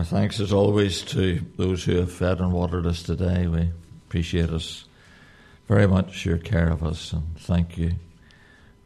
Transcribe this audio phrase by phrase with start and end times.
[0.00, 3.46] Our thanks, as always, to those who have fed and watered us today.
[3.46, 3.70] We
[4.06, 4.86] appreciate us
[5.68, 7.96] very much your care of us, and thank you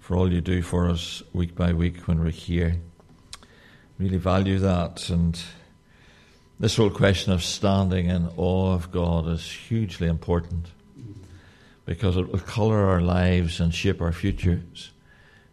[0.01, 2.81] for all you do for us week by week when we're here.
[3.97, 5.41] Really value that, and
[6.59, 10.67] this whole question of standing in awe of God is hugely important
[11.87, 14.91] because it will colour our lives and shape our futures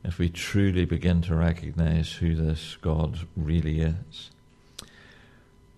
[0.04, 4.32] if we truly begin to recognize who this God really is.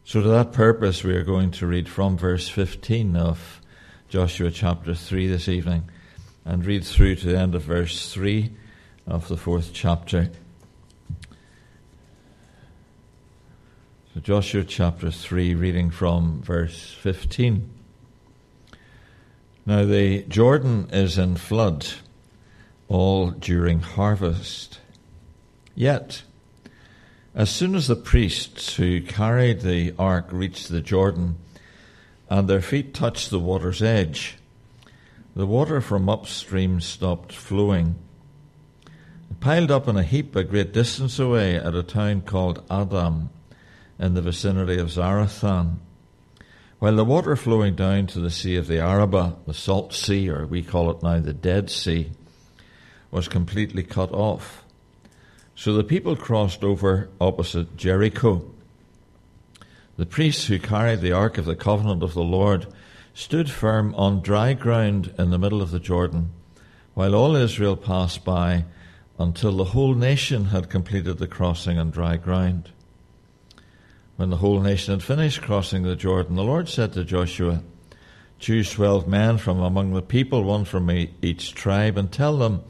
[0.06, 3.62] So, to that purpose, we are going to read from verse 15 of
[4.10, 5.90] Joshua chapter 3 this evening
[6.44, 8.52] and read through to the end of verse 3
[9.08, 10.30] of the fourth chapter.
[14.14, 17.70] So, Joshua chapter 3, reading from verse 15.
[19.66, 21.88] Now, the Jordan is in flood
[22.90, 24.82] all during harvest.
[25.76, 26.24] Yet,
[27.36, 31.38] as soon as the priests who carried the ark reached the Jordan
[32.30, 34.38] and their feet touched the water's edge,
[35.36, 37.96] the water from upstream stopped flowing.
[39.32, 43.30] It piled up in a heap a great distance away at a town called Adam
[43.98, 45.78] in the vicinity of Zarethan.
[46.78, 50.46] While the water flowing down to the Sea of the Arabah, the Salt Sea, or
[50.46, 52.12] we call it now the Dead Sea,
[53.10, 54.63] was completely cut off.
[55.56, 58.44] So the people crossed over opposite Jericho.
[59.98, 62.68] The priests who carried the Ark of the Covenant of the Lord
[63.14, 66.32] stood firm on dry ground in the middle of the Jordan,
[66.96, 68.66] while all Israel passed by
[69.20, 72.72] until the whole nation had completed the crossing on dry ground.
[74.16, 77.62] When the whole nation had finished crossing the Jordan, the Lord said to Joshua,
[78.40, 80.90] Choose twelve men from among the people, one from
[81.22, 82.64] each tribe, and tell them,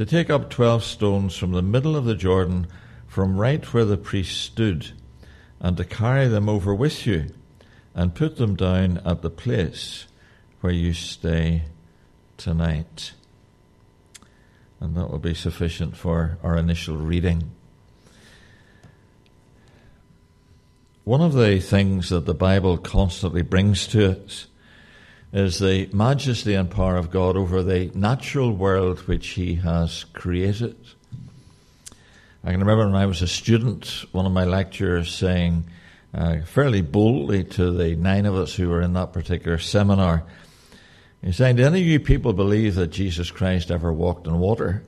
[0.00, 2.66] to take up twelve stones from the middle of the Jordan,
[3.06, 4.92] from right where the priest stood,
[5.60, 7.26] and to carry them over with you,
[7.94, 10.06] and put them down at the place
[10.62, 11.64] where you stay
[12.38, 13.12] tonight.
[14.80, 17.50] And that will be sufficient for our initial reading.
[21.04, 24.46] One of the things that the Bible constantly brings to us
[25.32, 30.76] is the majesty and power of God over the natural world which He has created.
[32.42, 35.64] I can remember when I was a student, one of my lecturers saying
[36.12, 40.24] uh, fairly boldly to the nine of us who were in that particular seminar,
[41.22, 44.82] he's saying, Do any of you people believe that Jesus Christ ever walked on water?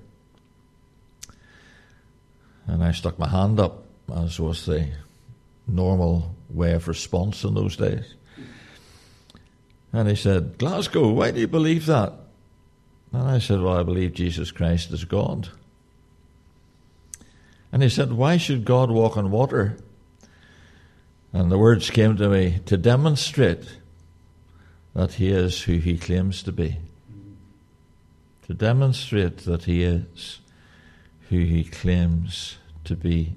[2.66, 4.88] And I stuck my hand up, as was the
[5.66, 8.14] normal way of response in those days.
[9.92, 12.14] And he said, Glasgow, why do you believe that?
[13.12, 15.48] And I said, Well, I believe Jesus Christ is God.
[17.70, 19.76] And he said, Why should God walk on water?
[21.32, 23.76] And the words came to me to demonstrate
[24.94, 26.78] that he is who he claims to be.
[28.46, 30.40] To demonstrate that he is
[31.30, 33.34] who he claims to be.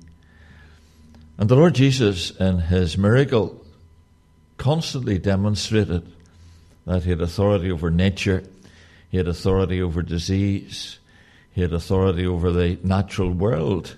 [1.38, 3.64] And the Lord Jesus, in his miracle,
[4.58, 6.12] constantly demonstrated
[6.86, 8.44] that he had authority over nature,
[9.10, 11.00] he had authority over disease,
[11.52, 13.96] he had authority over the natural world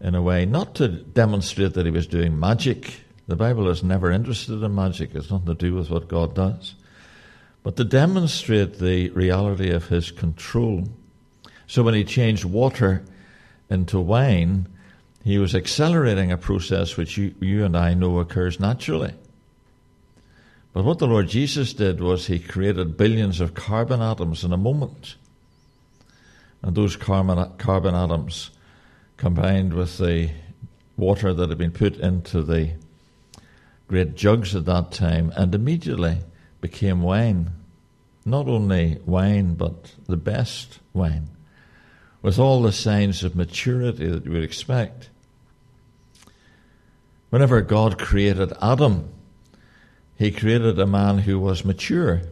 [0.00, 3.00] in a way, not to demonstrate that he was doing magic.
[3.28, 6.74] The Bible is never interested in magic, it's nothing to do with what God does,
[7.62, 10.84] but to demonstrate the reality of his control.
[11.66, 13.04] So when he changed water
[13.70, 14.68] into wine,
[15.24, 19.12] he was accelerating a process which you, you and I know occurs naturally.
[20.76, 24.58] But what the Lord Jesus did was he created billions of carbon atoms in a
[24.58, 25.16] moment.
[26.60, 28.50] And those carbon, carbon atoms
[29.16, 30.32] combined with the
[30.98, 32.72] water that had been put into the
[33.88, 36.18] great jugs at that time and immediately
[36.60, 37.52] became wine.
[38.26, 41.30] Not only wine, but the best wine,
[42.20, 45.08] with all the signs of maturity that you would expect.
[47.30, 49.08] Whenever God created Adam,
[50.16, 52.22] he created a man who was mature.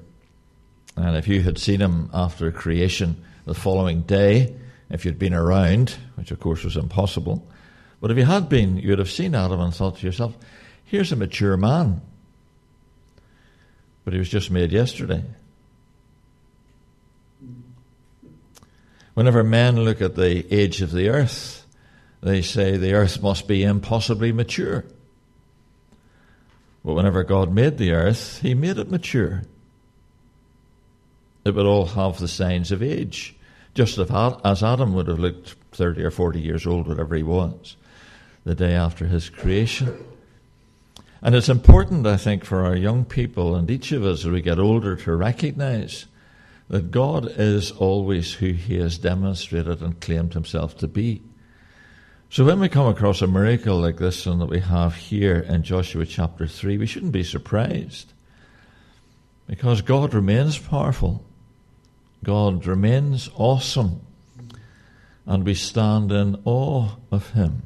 [0.96, 4.54] And if you had seen him after creation the following day,
[4.90, 7.46] if you'd been around, which of course was impossible,
[8.00, 10.36] but if you had been, you'd have seen Adam and thought to yourself,
[10.84, 12.00] here's a mature man.
[14.04, 15.24] But he was just made yesterday.
[19.14, 21.64] Whenever men look at the age of the earth,
[22.22, 24.84] they say the earth must be impossibly mature.
[26.84, 29.42] But whenever God made the earth, He made it mature.
[31.44, 33.34] It would all have the signs of age,
[33.74, 37.76] just as Adam would have looked 30 or 40 years old, whatever he was,
[38.44, 40.04] the day after his creation.
[41.20, 44.42] And it's important, I think, for our young people and each of us as we
[44.42, 46.06] get older to recognize
[46.68, 51.22] that God is always who He has demonstrated and claimed Himself to be.
[52.34, 55.62] So when we come across a miracle like this one that we have here in
[55.62, 58.12] Joshua chapter 3, we shouldn't be surprised.
[59.46, 61.24] Because God remains powerful.
[62.24, 64.04] God remains awesome.
[65.26, 67.62] And we stand in awe of Him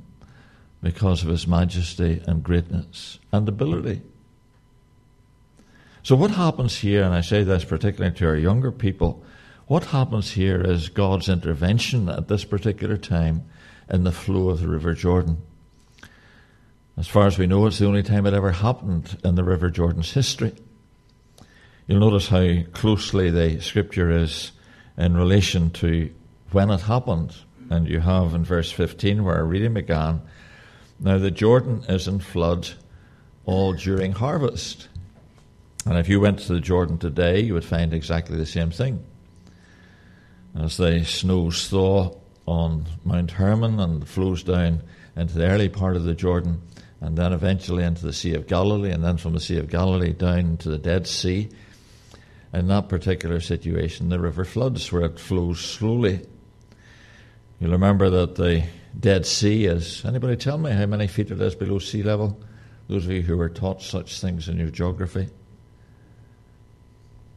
[0.82, 4.02] because of his majesty and greatness and ability.
[6.02, 9.24] So, what happens here, and I say this particularly to our younger people,
[9.66, 13.48] what happens here is God's intervention at this particular time
[13.90, 15.42] in the flow of the River Jordan.
[16.96, 19.70] As far as we know, it's the only time it ever happened in the River
[19.70, 20.52] Jordan's history.
[21.86, 24.52] You'll notice how closely the scripture is
[24.96, 26.10] in relation to
[26.50, 27.34] when it happened.
[27.70, 30.22] And you have in verse 15 where our reading began,
[31.00, 32.68] now, the Jordan is in flood
[33.44, 34.88] all during harvest.
[35.86, 39.04] And if you went to the Jordan today, you would find exactly the same thing.
[40.58, 42.16] As the snows thaw
[42.48, 44.82] on Mount Hermon and flows down
[45.14, 46.62] into the early part of the Jordan,
[47.00, 50.14] and then eventually into the Sea of Galilee, and then from the Sea of Galilee
[50.14, 51.50] down to the Dead Sea.
[52.52, 56.26] In that particular situation, the river floods where it flows slowly.
[57.60, 58.64] You'll remember that the
[58.98, 60.02] Dead Sea is.
[60.06, 62.40] Anybody tell me how many feet it is below sea level?
[62.88, 65.28] Those of you who were taught such things in your geography.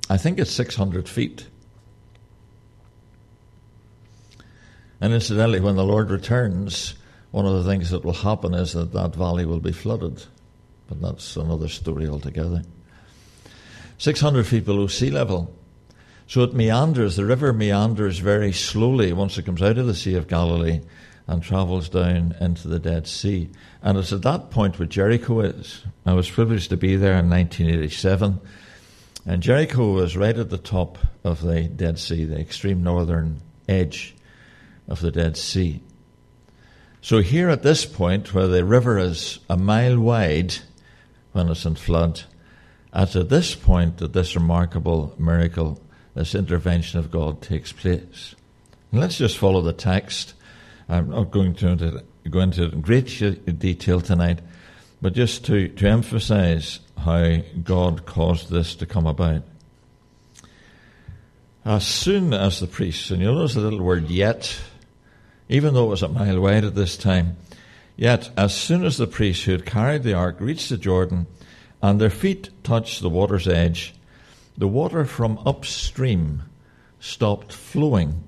[0.10, 1.48] I think it's 600 feet.
[5.02, 6.94] And incidentally, when the Lord returns,
[7.32, 10.24] one of the things that will happen is that that valley will be flooded.
[10.88, 12.62] But that's another story altogether.
[13.98, 15.56] 600 feet below sea level.
[16.28, 20.16] So it meanders, the river meanders very slowly once it comes out of the Sea
[20.16, 20.82] of Galilee
[21.28, 23.50] and travels down into the Dead Sea.
[23.82, 25.84] And it's at that point where Jericho is.
[26.06, 28.40] I was privileged to be there in 1987.
[29.26, 34.16] And Jericho was right at the top of the Dead Sea, the extreme northern edge
[34.88, 35.82] of the Dead Sea.
[37.02, 40.56] So here at this point, where the river is a mile wide
[41.32, 42.22] when it's in flood,
[42.94, 45.82] it's at this point that this remarkable miracle,
[46.14, 48.36] this intervention of God takes place.
[48.92, 50.34] And let's just follow the text
[50.92, 53.08] I'm not going to go into great
[53.60, 54.40] detail tonight,
[55.02, 59.44] but just to, to emphasize how God caused this to come about.
[61.64, 64.60] As soon as the priests, and you'll notice the little word yet,
[65.52, 67.38] even though it was a mile wide at this time,
[67.96, 71.28] yet as soon as the priests who had carried the ark reached the Jordan,
[71.84, 73.94] and their feet touched the water's edge,
[74.58, 76.42] the water from upstream
[77.00, 78.24] stopped flowing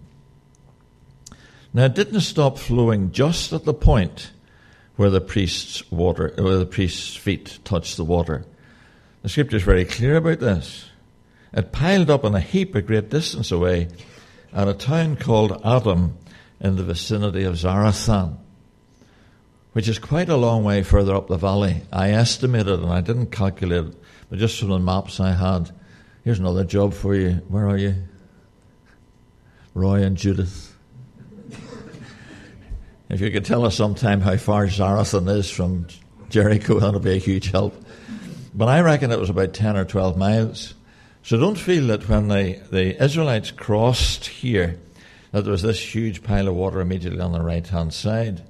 [1.74, 4.32] now it didn't stop flowing just at the point
[4.96, 8.46] where the priest's water, where the priest's feet touched the water.
[9.24, 10.86] The scripture is very clear about this.
[11.52, 13.88] It piled up in a heap a great distance away
[14.54, 16.16] at a town called Adam
[16.64, 18.38] in the vicinity of Zarethan,
[19.74, 21.84] which is quite a long way further up the valley.
[21.92, 23.96] I estimated, and I didn't calculate it,
[24.30, 25.72] but just from the maps I had,
[26.24, 27.42] here's another job for you.
[27.50, 27.96] Where are you?
[29.74, 30.76] Roy and Judith.
[33.10, 35.88] If you could tell us sometime how far Zarethan is from
[36.30, 37.76] Jericho, that would be a huge help.
[38.56, 40.74] But I reckon it was about 10 or 12 miles.
[41.24, 44.80] So don't feel that when the, the Israelites crossed here,
[45.34, 48.44] that there was this huge pile of water immediately on the right hand side.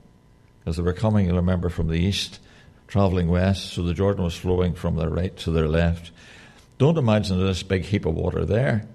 [0.59, 2.39] Because they were coming, you'll remember, from the east,
[2.87, 6.11] traveling west, so the Jordan was flowing from their right to their left.
[6.77, 8.85] Don't imagine this big heap of water there.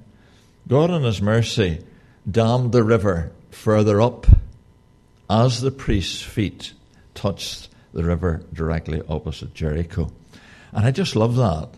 [0.69, 1.83] God, in His mercy,
[2.31, 4.27] dammed the river further up
[5.31, 6.75] as the priest's feet
[7.15, 10.13] touched the river directly opposite Jericho.
[10.73, 11.71] And I just love that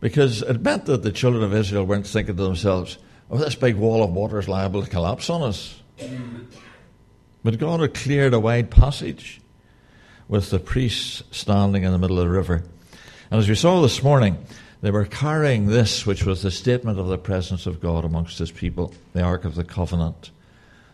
[0.00, 2.98] because it meant that the children of Israel weren't thinking to themselves,
[3.30, 5.80] oh, this big wall of water is liable to collapse on us.
[7.42, 9.40] But God had cleared a wide passage
[10.28, 12.64] with the priests standing in the middle of the river.
[13.30, 14.44] And as we saw this morning,
[14.82, 18.50] they were carrying this, which was the statement of the presence of God amongst his
[18.50, 20.30] people, the Ark of the Covenant.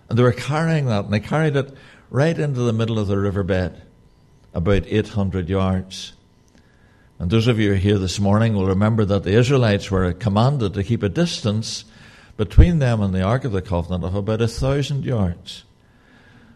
[0.09, 1.73] And they were carrying that, and they carried it
[2.11, 3.81] right into the middle of the riverbed,
[4.55, 6.13] about 800 yards.
[7.19, 10.85] And those of you here this morning will remember that the Israelites were commanded to
[10.85, 11.85] keep a distance
[12.37, 15.65] between them and the Ark of the Covenant of about a thousand yards.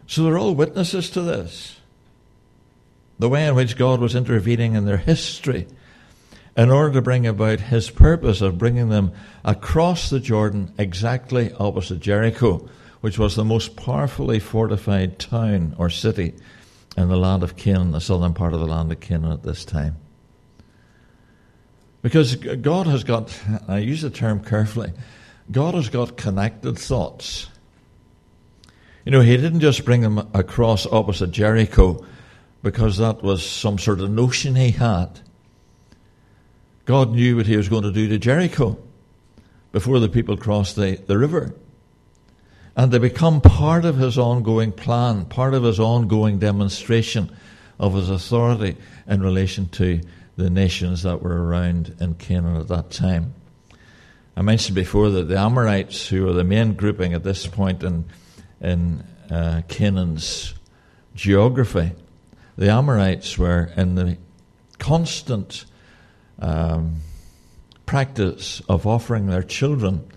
[0.07, 1.79] So they're all witnesses to this.
[3.19, 5.67] The way in which God was intervening in their history
[6.57, 9.11] in order to bring about his purpose of bringing them
[9.43, 12.67] across the Jordan exactly opposite Jericho
[13.01, 16.33] which was the most powerfully fortified town or city
[16.95, 19.65] in the land of Canaan, the southern part of the land of Canaan at this
[19.65, 19.97] time.
[22.01, 24.91] Because God has got, I use the term carefully,
[25.51, 27.49] God has got connected thoughts.
[29.05, 32.05] You know, He didn't just bring them across opposite Jericho
[32.63, 35.19] because that was some sort of notion He had.
[36.85, 38.77] God knew what He was going to do to Jericho
[39.71, 41.55] before the people crossed the, the river.
[42.75, 47.35] And they become part of His ongoing plan, part of His ongoing demonstration
[47.79, 48.77] of His authority
[49.07, 50.01] in relation to
[50.37, 53.33] the nations that were around in Canaan at that time.
[54.41, 58.05] I mentioned before that the Amorites, who are the main grouping at this point in,
[58.59, 60.55] in uh, Canaan's
[61.13, 61.91] geography,
[62.57, 64.17] the Amorites were in the
[64.79, 65.65] constant
[66.39, 67.01] um,
[67.85, 70.09] practice of offering their children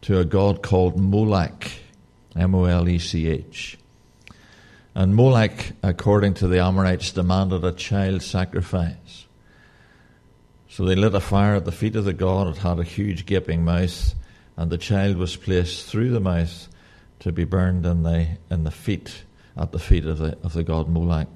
[0.00, 1.70] to a god called Molech,
[2.34, 3.78] M O L E C H.
[4.96, 9.23] And Molech, according to the Amorites, demanded a child sacrifice.
[10.74, 12.48] So they lit a fire at the feet of the god.
[12.48, 14.12] It had a huge gaping mouth,
[14.56, 16.66] and the child was placed through the mouth
[17.20, 19.22] to be burned in the in the feet
[19.56, 21.28] at the feet of the of the god Molech.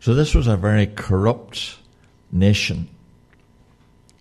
[0.00, 1.76] So this was a very corrupt
[2.32, 2.88] nation,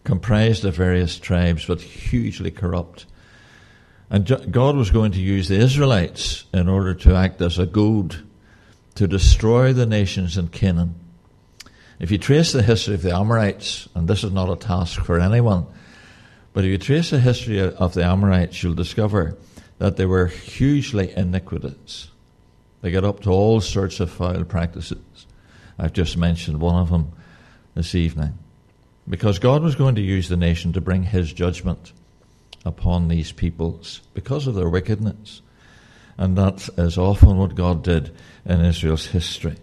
[0.04, 3.06] comprised of various tribes, but hugely corrupt.
[4.10, 8.28] And God was going to use the Israelites in order to act as a goad
[8.96, 10.96] to destroy the nations in Canaan
[12.00, 15.20] if you trace the history of the Amorites, and this is not a task for
[15.20, 15.66] anyone,
[16.54, 19.38] but if you trace the history of the Amorites, you'll discover
[19.80, 22.10] that they were hugely iniquitous.
[22.82, 25.26] They got up to all sorts of foul practices.
[25.80, 27.12] I've just mentioned one of them
[27.76, 28.38] this evening.
[29.10, 31.94] Because God was going to use the nation to bring his judgment
[32.66, 35.42] upon these peoples because of their wickedness.
[36.18, 39.56] And that is often what God did in Israel's history.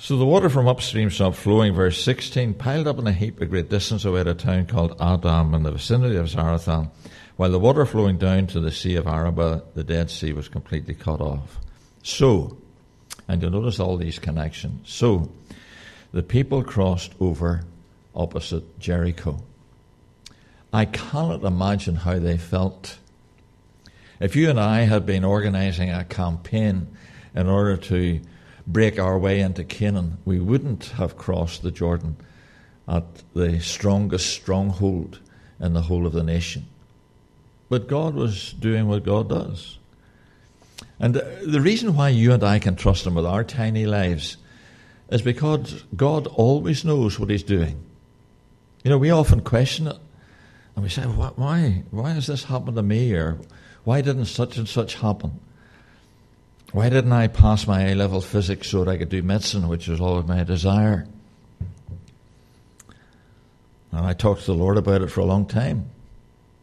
[0.00, 3.46] So the water from upstream stopped flowing, verse 16, piled up in a heap a
[3.46, 6.92] great distance away at a town called Adam in the vicinity of Zarethan,
[7.34, 10.94] while the water flowing down to the Sea of Arabah, the Dead Sea, was completely
[10.94, 11.58] cut off.
[12.04, 12.58] So,
[13.26, 14.88] and you'll notice all these connections.
[14.88, 15.32] So,
[16.12, 17.64] the people crossed over
[18.14, 19.42] opposite Jericho.
[20.72, 22.98] I cannot imagine how they felt.
[24.20, 26.86] If you and I had been organizing a campaign
[27.34, 28.20] in order to
[28.68, 32.16] break our way into Canaan, we wouldn't have crossed the Jordan
[32.86, 35.20] at the strongest stronghold
[35.58, 36.66] in the whole of the nation.
[37.68, 39.78] But God was doing what God does.
[41.00, 44.36] And the reason why you and I can trust Him with our tiny lives
[45.10, 47.82] is because God always knows what He's doing.
[48.84, 49.96] You know, we often question it.
[50.76, 51.82] And we say, why?
[51.90, 53.12] Why has this happened to me?
[53.14, 53.38] Or
[53.84, 55.40] why didn't such and such happen?
[56.72, 59.88] Why didn't I pass my A level physics so that I could do medicine, which
[59.88, 61.06] was always my desire?
[63.90, 65.90] And I talked to the Lord about it for a long time.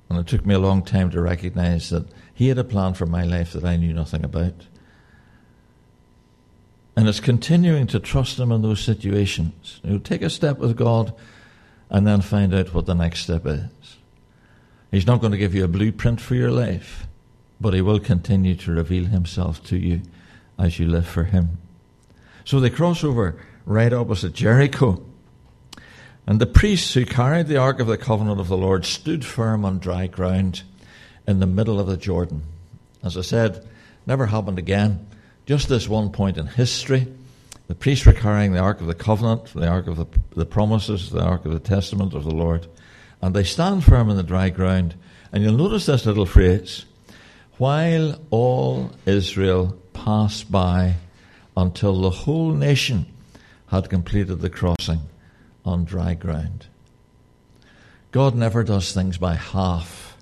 [0.09, 3.07] And it took me a long time to recognize that He had a plan for
[3.07, 4.53] my life that I knew nothing about.
[6.95, 9.81] And it's continuing to trust Him in those situations.
[9.83, 11.15] You know, take a step with God
[11.89, 13.97] and then find out what the next step is.
[14.91, 17.07] He's not going to give you a blueprint for your life
[17.65, 19.99] but he will continue to reveal himself to you
[20.59, 21.57] as you live for him.
[22.43, 25.03] So they cross over right opposite Jericho.
[26.27, 29.65] And the priests who carried the Ark of the Covenant of the Lord stood firm
[29.65, 30.61] on dry ground
[31.27, 32.43] in the middle of the Jordan.
[33.03, 33.67] As I said,
[34.05, 35.07] never happened again.
[35.47, 37.11] Just this one point in history.
[37.65, 40.05] The priests were carrying the Ark of the Covenant, the Ark of the,
[40.35, 42.67] the Promises, the Ark of the Testament of the Lord.
[43.23, 44.93] And they stand firm in the dry ground.
[45.31, 46.85] And you'll notice this little phrase
[47.57, 50.95] while all Israel passed by
[51.55, 53.05] until the whole nation
[53.67, 55.01] had completed the crossing
[55.63, 56.67] on dry ground.
[58.11, 60.17] God never does things by half.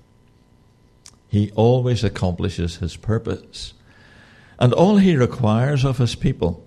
[1.28, 3.74] He always accomplishes his purpose.
[4.58, 6.64] And all he requires of his people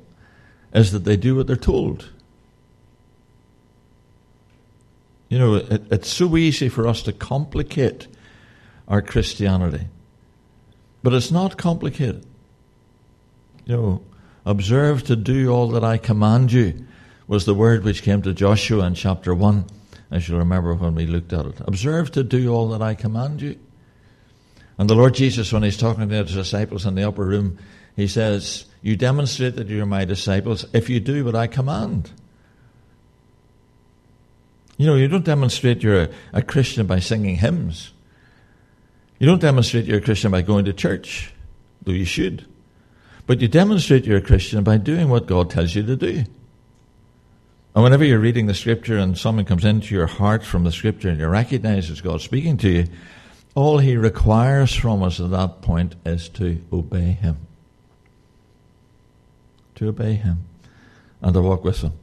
[0.74, 2.12] is that they do what they're told.
[5.30, 8.08] You know, it, it's so easy for us to complicate
[8.88, 9.88] our Christianity.
[11.04, 12.26] But it's not complicated.
[13.66, 14.02] You know,
[14.46, 16.86] observe to do all that I command you
[17.28, 19.66] was the word which came to Joshua in chapter 1,
[20.12, 21.60] as you'll remember when we looked at it.
[21.62, 23.58] Observe to do all that I command you.
[24.78, 27.58] And the Lord Jesus, when he's talking to his disciples in the upper room,
[27.96, 32.12] he says, You demonstrate that you're my disciples if you do what I command.
[34.78, 37.92] You know, you don't demonstrate you're a, a Christian by singing hymns.
[39.20, 41.34] You don't demonstrate you're a Christian by going to church,
[41.84, 42.46] though you should.
[43.26, 46.24] But you demonstrate you're a Christian by doing what God tells you to do.
[47.76, 51.10] And whenever you're reading the scripture and someone comes into your heart from the scripture
[51.10, 52.86] and you recognize it's God speaking to you,
[53.54, 57.38] all he requires from us at that point is to obey him.
[59.76, 60.46] To obey him
[61.22, 61.94] and to walk with him.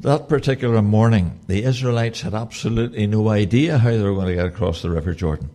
[0.00, 4.46] That particular morning, the Israelites had absolutely no idea how they were going to get
[4.46, 5.50] across the River Jordan.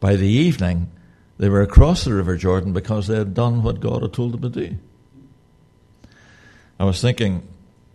[0.00, 0.90] By the evening,
[1.38, 4.42] they were across the River Jordan because they had done what God had told them
[4.42, 4.76] to do.
[6.80, 7.46] I was thinking,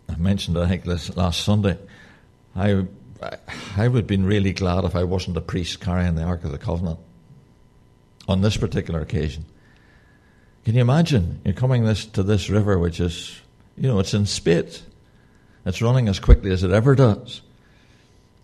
[0.10, 1.78] I mentioned, I think, this last Sunday,
[2.56, 2.86] I,
[3.78, 6.52] I would have been really glad if I wasn't a priest carrying the Ark of
[6.52, 7.00] the Covenant
[8.28, 9.46] on this particular occasion.
[10.66, 11.42] Can you imagine?
[11.44, 13.40] You're coming this to this river, which is,
[13.78, 14.84] you know, it's in spit.
[15.66, 17.42] It's running as quickly as it ever does.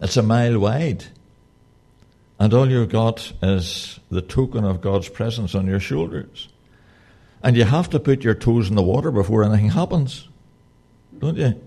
[0.02, 1.06] It's a mile wide.
[2.40, 6.48] And all you've got is the token of God's presence on your shoulders.
[7.44, 10.28] And you have to put your toes in the water before anything happens.
[11.18, 11.62] Don't you?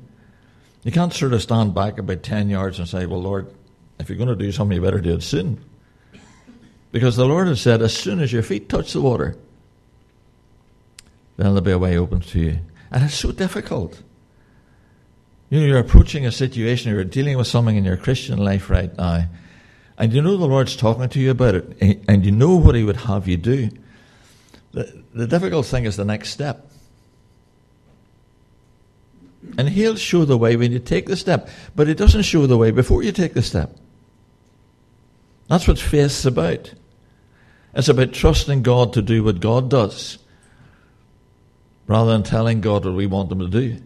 [0.83, 3.53] You can't sort of stand back about 10 yards and say, Well, Lord,
[3.99, 5.63] if you're going to do something, you better do it soon.
[6.91, 9.37] Because the Lord has said, as soon as your feet touch the water,
[11.37, 12.59] then there'll be a way open to you.
[12.91, 14.03] And it's so difficult.
[15.49, 18.95] You know, you're approaching a situation, you're dealing with something in your Christian life right
[18.97, 19.27] now,
[20.03, 22.75] and you know the Lord's talking to you about it, eh, and you know what
[22.75, 23.71] He would have you do.
[24.73, 26.69] The, the difficult thing is the next step.
[29.57, 32.59] And He'll show the way when you take the step, but He doesn't show the
[32.59, 33.77] way before you take the step.
[35.47, 36.75] That's what faith's about.
[37.73, 40.19] It's about trusting God to do what God does,
[41.87, 43.81] rather than telling God what we want Him to do.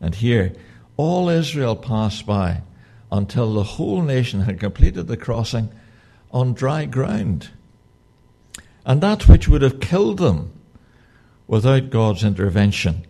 [0.00, 0.54] And here,
[0.96, 2.62] all Israel passed by
[3.10, 5.70] until the whole nation had completed the crossing
[6.32, 7.50] on dry ground.
[8.84, 10.52] And that which would have killed them
[11.46, 13.06] without God's intervention,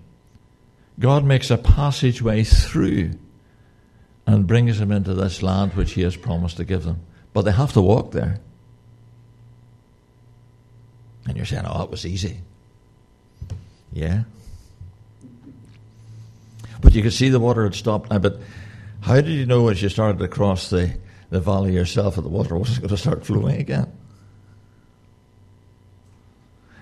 [0.99, 3.19] God makes a passageway through
[4.27, 7.01] and brings them into this land which He has promised to give them.
[7.33, 8.41] But they have to walk there.
[11.27, 12.41] And you're saying, oh, it was easy.
[13.93, 14.25] Yeah.
[16.81, 18.19] But you could see the water had stopped now.
[18.19, 18.41] But
[19.07, 20.93] how did you know as you started to cross the,
[21.31, 23.87] the valley yourself that the water wasn't going to start flowing again?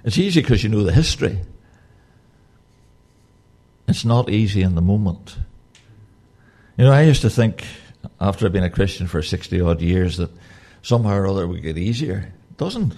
[0.04, 1.38] It's easy because you know the history.
[3.86, 5.36] It's not easy in the moment.
[6.78, 7.66] You know, I used to think,
[8.18, 10.30] after I've been a Christian for 60 odd years, that
[10.80, 12.32] somehow or other it would get easier.
[12.52, 12.94] It doesn't.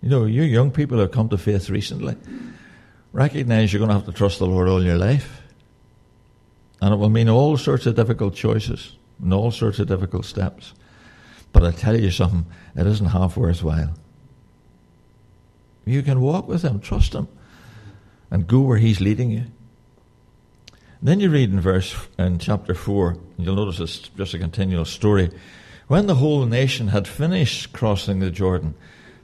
[0.00, 2.16] You know, you young people who have come to faith recently,
[3.12, 5.39] recognize you're going to have to trust the Lord all your life.
[6.80, 10.72] And it will mean all sorts of difficult choices and all sorts of difficult steps.
[11.52, 13.94] But I tell you something, it isn't half worthwhile.
[15.84, 17.28] You can walk with Him, trust Him,
[18.30, 19.44] and go where He's leading you.
[21.02, 24.84] Then you read in verse in chapter four, and you'll notice it's just a continual
[24.84, 25.30] story.
[25.88, 28.74] When the whole nation had finished crossing the Jordan,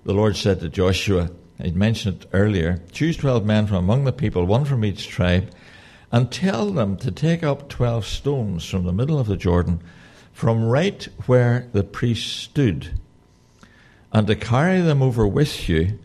[0.04, 4.12] the Lord said to Joshua, I'd mentioned it earlier, choose twelve men from among the
[4.12, 5.50] people, one from each tribe,
[6.12, 9.80] and tell them to take up twelve stones from the middle of the Jordan,
[10.32, 12.98] from right where the priest stood,
[14.12, 15.98] and to carry them over with you,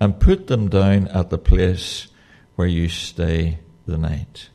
[0.00, 2.08] and put them down at the place
[2.56, 4.48] where you stay the night.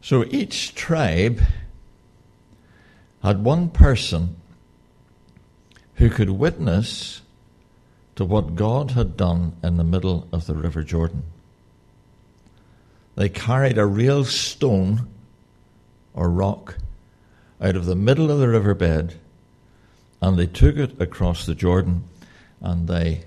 [0.00, 1.40] So each tribe
[3.22, 4.36] had one person
[5.96, 7.20] who could witness
[8.18, 11.22] to what God had done in the middle of the River Jordan.
[13.14, 15.06] They carried a real stone
[16.14, 16.78] or rock
[17.60, 19.14] out of the middle of the riverbed
[20.20, 22.08] and they took it across the Jordan
[22.60, 23.22] and they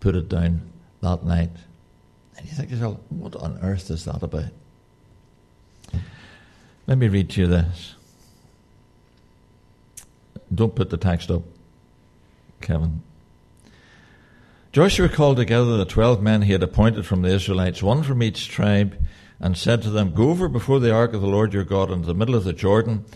[0.00, 0.62] put it down
[1.00, 1.52] that night.
[2.36, 4.50] And you think to yourself, what on earth is that about?
[6.88, 7.94] Let me read to you this.
[10.52, 11.42] Don't put the text up,
[12.60, 13.02] Kevin.
[14.70, 18.48] Joshua called together the twelve men he had appointed from the Israelites, one from each
[18.48, 19.02] tribe,
[19.40, 22.06] and said to them, Go over before the ark of the Lord your God into
[22.06, 23.06] the middle of the Jordan.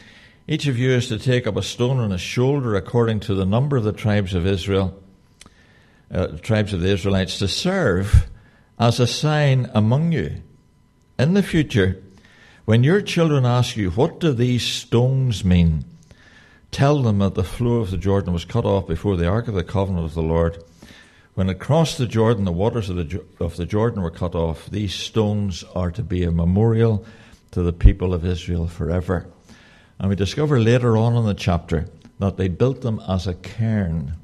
[0.48, 3.44] Each of you is to take up a stone on his shoulder according to the
[3.44, 4.98] number of the tribes of Israel,
[6.10, 8.30] uh, tribes of the Israelites, to serve
[8.78, 10.42] as a sign among you.
[11.18, 12.02] In the future,
[12.64, 15.84] when your children ask you, What do these stones mean?
[16.70, 19.54] Tell them that the flow of the Jordan was cut off before the ark of
[19.54, 20.56] the covenant of the Lord
[21.34, 24.68] when it crossed the Jordan, the waters of the, of the Jordan were cut off.
[24.70, 27.04] These stones are to be a memorial
[27.52, 29.26] to the people of Israel forever.
[29.98, 34.14] And we discover later on in the chapter that they built them as a cairn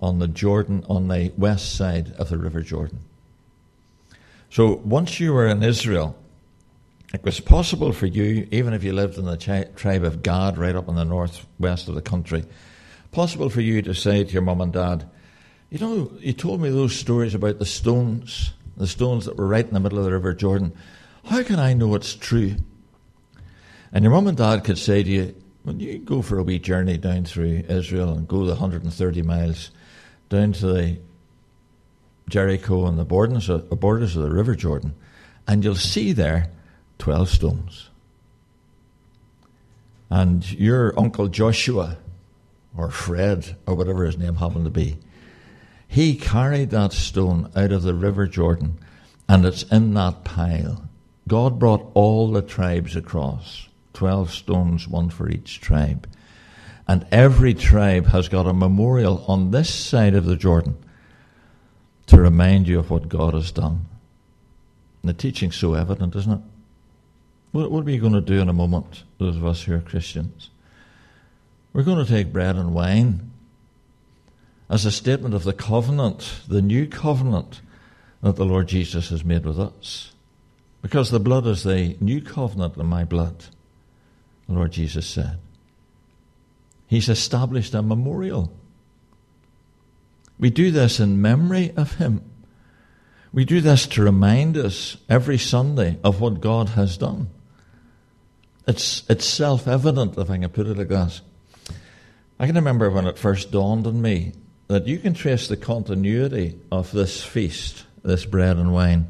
[0.00, 3.00] on the Jordan, on the west side of the River Jordan.
[4.50, 6.16] So once you were in Israel,
[7.14, 10.58] it was possible for you, even if you lived in the chi- tribe of Gad
[10.58, 12.44] right up in the northwest of the country,
[13.12, 15.08] possible for you to say to your mum and dad,
[15.70, 19.66] You know, you told me those stories about the stones, the stones that were right
[19.66, 20.72] in the middle of the River Jordan.
[21.24, 22.56] How can I know it's true?
[23.92, 26.60] And your mum and dad could say to you, When you go for a wee
[26.60, 29.70] journey down through Israel and go the 130 miles
[30.28, 30.98] down to the
[32.28, 34.94] Jericho and the borders of, the borders of the River Jordan,
[35.48, 36.50] and you'll see there
[36.98, 37.90] 12 stones.
[40.10, 41.98] And your uncle Joshua,
[42.76, 44.98] or Fred, or whatever his name happened to be,
[45.88, 48.78] he carried that stone out of the River Jordan,
[49.28, 50.88] and it's in that pile.
[51.28, 56.08] God brought all the tribes across, 12 stones, one for each tribe.
[56.88, 60.76] And every tribe has got a memorial on this side of the Jordan
[62.06, 63.86] to remind you of what God has done.
[65.02, 66.40] And the teaching's so evident, isn't it?
[67.50, 70.50] What, are we going to do in a moment, those of us who are Christians?
[71.72, 73.32] We're going to take bread and wine
[74.68, 77.60] as a statement of the covenant, the new covenant
[78.22, 80.12] that the Lord Jesus has made with us.
[80.82, 83.44] Because the blood is the new covenant in my blood,
[84.46, 85.38] the Lord Jesus said.
[86.86, 88.52] He's established a memorial.
[90.38, 92.22] We do this in memory of Him.
[93.32, 97.28] We do this to remind us every Sunday of what God has done.
[98.66, 101.20] It's, it's self evident, if I can put it like that.
[102.38, 104.32] I can remember when it first dawned on me
[104.68, 109.06] that you can trace the continuity of this feast, this bread and wine.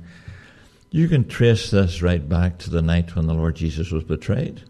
[0.91, 4.63] You can trace this right back to the night when the Lord Jesus was betrayed.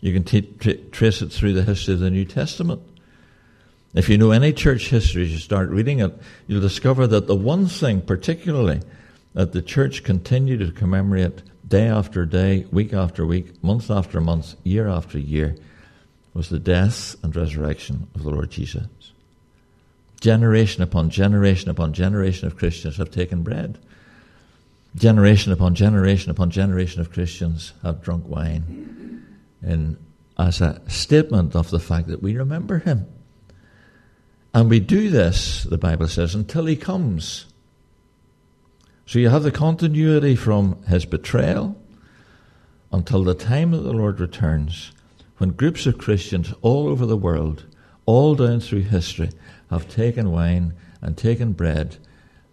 [0.00, 2.82] You can t- t- trace it through the history of the New Testament.
[3.94, 6.12] If you know any church history, you start reading it,
[6.46, 8.82] you'll discover that the one thing, particularly,
[9.32, 14.54] that the church continued to commemorate day after day, week after week, month after month,
[14.64, 15.56] year after year,
[16.34, 18.86] was the death and resurrection of the Lord Jesus.
[20.26, 23.78] Generation upon generation upon generation of Christians have taken bread.
[24.96, 29.24] Generation upon generation upon generation of Christians have drunk wine
[29.62, 29.96] in,
[30.36, 33.06] as a statement of the fact that we remember him.
[34.52, 37.46] And we do this, the Bible says, until he comes.
[39.06, 41.80] So you have the continuity from his betrayal
[42.90, 44.90] until the time that the Lord returns,
[45.36, 47.64] when groups of Christians all over the world,
[48.06, 49.30] all down through history,
[49.70, 51.96] have taken wine and taken bread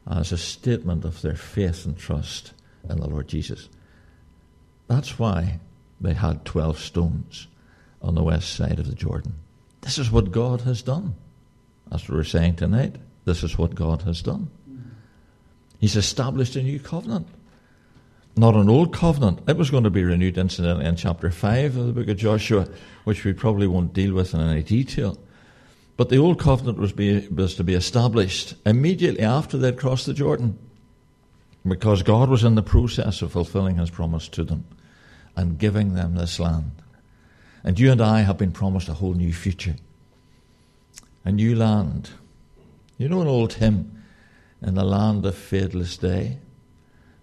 [0.09, 2.53] as a statement of their faith and trust
[2.89, 3.69] in the Lord Jesus.
[4.87, 5.59] That's why
[6.01, 7.47] they had 12 stones
[8.01, 9.35] on the west side of the Jordan.
[9.81, 11.15] This is what God has done.
[11.91, 12.95] As we're saying tonight.
[13.25, 14.49] This is what God has done.
[15.79, 17.27] He's established a new covenant.
[18.35, 19.41] Not an old covenant.
[19.47, 22.67] It was going to be renewed incidentally in chapter 5 of the book of Joshua,
[23.03, 25.17] which we probably won't deal with in any detail.
[25.95, 30.13] But the old covenant was, be, was to be established immediately after they'd crossed the
[30.13, 30.57] Jordan,
[31.67, 34.65] because God was in the process of fulfilling his promise to them
[35.35, 36.71] and giving them this land.
[37.63, 39.75] And you and I have been promised a whole new future,
[41.23, 42.09] a new land.
[42.97, 44.03] You know an old hymn,
[44.61, 46.39] In the land of fadeless day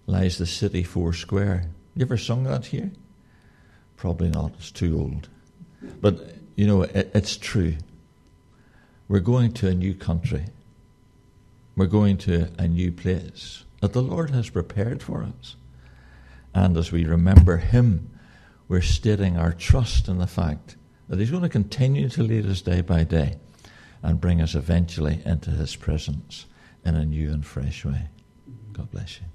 [0.06, 1.64] lies the city four square.
[1.96, 2.90] You ever sung that here?
[3.96, 5.28] Probably not, it's too old.
[6.00, 7.74] But, you know, it, it's true.
[9.10, 10.44] We're going to a new country.
[11.74, 15.56] We're going to a new place that the Lord has prepared for us.
[16.54, 18.08] And as we remember Him,
[18.68, 20.76] we're stating our trust in the fact
[21.08, 23.34] that He's going to continue to lead us day by day
[24.00, 26.46] and bring us eventually into His presence
[26.84, 28.10] in a new and fresh way.
[28.72, 29.26] God bless you.